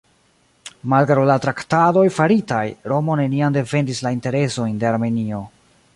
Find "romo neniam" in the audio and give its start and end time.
2.93-3.59